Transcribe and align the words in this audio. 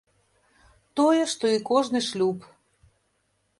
Тое, 1.01 1.19
што 1.35 1.45
і 1.57 1.61
кожны 1.69 1.99
шлюб. 2.09 2.51